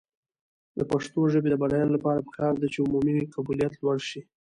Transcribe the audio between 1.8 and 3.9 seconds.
لپاره پکار ده چې عمومي قبولیت